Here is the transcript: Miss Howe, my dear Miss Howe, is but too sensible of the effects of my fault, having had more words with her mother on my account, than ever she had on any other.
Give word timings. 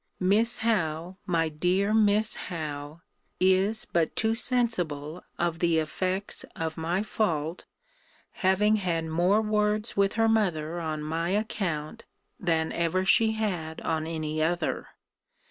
Miss 0.19 0.57
Howe, 0.65 1.17
my 1.27 1.47
dear 1.47 1.93
Miss 1.93 2.35
Howe, 2.49 3.01
is 3.39 3.85
but 3.85 4.15
too 4.15 4.33
sensible 4.33 5.23
of 5.37 5.59
the 5.59 5.77
effects 5.77 6.43
of 6.55 6.75
my 6.75 7.03
fault, 7.03 7.65
having 8.31 8.77
had 8.77 9.05
more 9.05 9.43
words 9.43 9.95
with 9.95 10.13
her 10.13 10.27
mother 10.27 10.79
on 10.79 11.03
my 11.03 11.29
account, 11.29 12.05
than 12.39 12.71
ever 12.71 13.05
she 13.05 13.33
had 13.33 13.79
on 13.81 14.07
any 14.07 14.41
other. 14.41 14.87